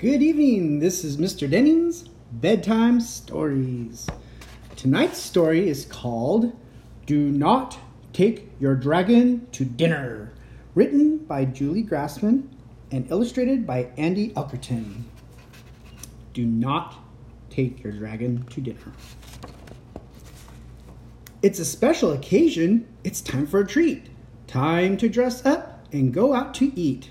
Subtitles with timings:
[0.00, 0.78] Good evening.
[0.78, 1.46] This is Mr.
[1.46, 4.08] Denning's Bedtime Stories.
[4.74, 6.56] Tonight's story is called
[7.04, 7.78] Do Not
[8.14, 10.32] Take Your Dragon to Dinner,
[10.74, 12.48] written by Julie Gassman
[12.90, 15.02] and illustrated by Andy Elkerton.
[16.32, 16.96] Do not
[17.50, 18.94] take your dragon to dinner.
[21.42, 22.88] It's a special occasion.
[23.04, 24.08] It's time for a treat.
[24.46, 27.10] Time to dress up and go out to eat.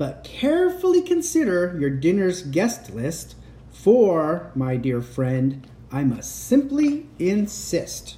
[0.00, 3.34] But carefully consider your dinner's guest list,
[3.70, 8.16] for, my dear friend, I must simply insist.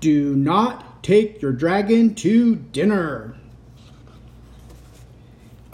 [0.00, 3.36] Do not take your dragon to dinner.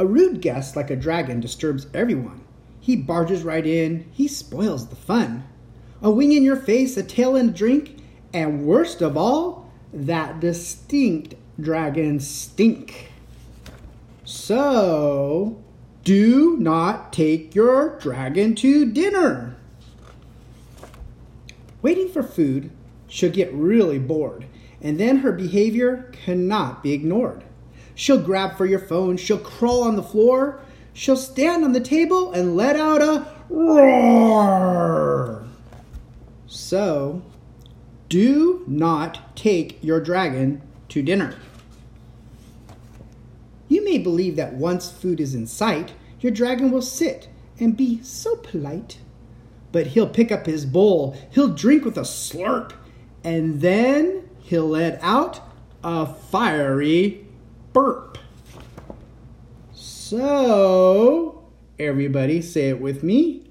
[0.01, 2.41] A rude guest like a dragon disturbs everyone.
[2.81, 5.45] He barges right in, he spoils the fun.
[6.03, 7.99] A wing in your face, a tail and a drink,
[8.33, 13.13] and worst of all, that distinct dragon stink.
[14.25, 15.63] So,
[16.03, 19.57] do not take your dragon to dinner.
[21.83, 22.71] Waiting for food,
[23.07, 24.47] she'll get really bored,
[24.81, 27.45] and then her behavior cannot be ignored.
[27.95, 30.61] She'll grab for your phone, she'll crawl on the floor,
[30.95, 35.45] she'll stand on the table and let out a roar.
[36.47, 37.23] So,
[38.09, 41.37] do not take your dragon to dinner.
[43.95, 47.29] May believe that once food is in sight, your dragon will sit
[47.61, 48.99] and be so polite.
[49.71, 52.73] But he'll pick up his bowl, he'll drink with a slurp,
[53.23, 55.43] and then he'll let out
[55.85, 57.25] a fiery
[57.73, 58.19] burp.
[59.73, 61.45] So,
[61.79, 63.49] everybody say it with me.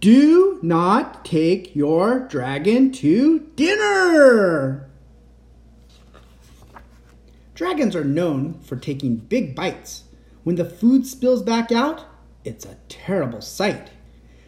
[0.00, 4.89] Do not take your dragon to dinner.
[7.60, 10.04] Dragons are known for taking big bites.
[10.44, 12.06] When the food spills back out,
[12.42, 13.90] it's a terrible sight.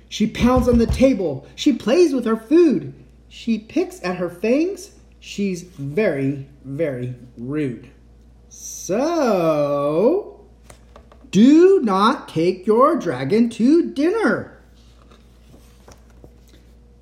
[0.08, 1.46] She pounds on the table.
[1.54, 2.94] She plays with her food.
[3.28, 4.92] She picks at her fangs.
[5.20, 7.90] She's very, very rude.
[8.48, 10.40] So,
[11.30, 14.58] do not take your dragon to dinner.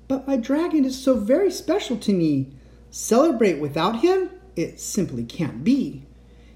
[0.09, 2.47] But my dragon is so very special to me.
[2.89, 4.29] Celebrate without him?
[4.55, 6.05] It simply can't be.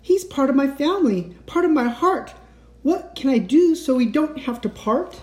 [0.01, 2.33] He's part of my family, part of my heart.
[2.83, 5.21] What can I do so we don't have to part?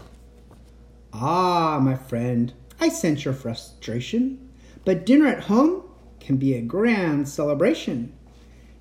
[1.12, 4.50] Ah, my friend, I sense your frustration,
[4.84, 5.84] but dinner at home
[6.18, 8.12] can be a grand celebration.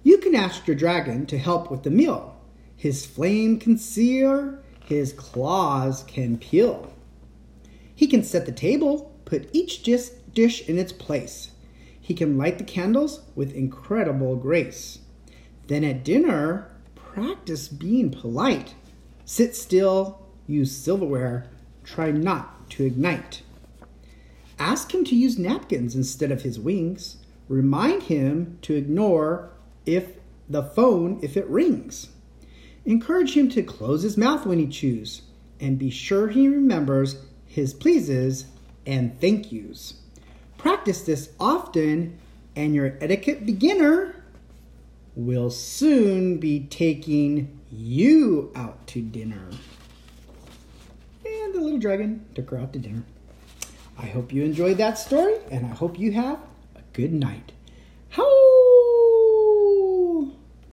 [0.04, 2.36] You can ask your dragon to help with the meal.
[2.76, 6.92] His flame can sear, his claws can peel.
[7.94, 11.51] He can set the table, put each dish in its place.
[12.02, 15.00] He can light the candles with incredible grace.
[15.68, 18.74] Then at dinner, practice being polite.
[19.24, 21.48] Sit still, use silverware,
[21.84, 23.44] try not to ignite.
[24.60, 27.18] Ask him to use napkins instead of his wings.
[27.48, 29.52] Remind him to ignore
[29.86, 30.14] if
[30.50, 32.10] the phone if it rings.
[32.86, 35.22] Encourage him to close his mouth when he chews
[35.60, 38.46] and be sure he remembers his pleases
[38.86, 40.02] and thank yous.
[40.62, 42.20] Practice this often
[42.56, 44.16] and your etiquette beginner
[45.16, 49.50] will soon be taking you out to dinner.
[51.26, 53.04] And the little dragon took her out to dinner.
[53.98, 56.38] I hope you enjoyed that story, and I hope you have
[56.76, 57.54] a good night.